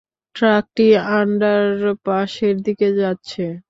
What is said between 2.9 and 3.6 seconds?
যাচ্ছে।